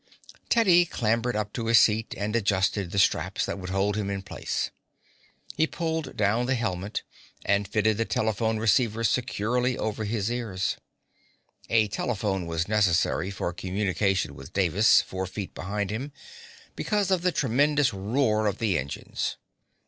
[0.49, 4.23] Teddy clambered up to his seat and adjusted the straps that would hold him in
[4.23, 4.71] place.
[5.55, 7.03] He pulled down the helmet
[7.45, 10.75] and fitted the telephone receivers securely over his ears.
[11.69, 16.11] A telephone was necessary for communication with Davis, four feet behind him,
[16.75, 19.37] because of the tremendous roar of the engines.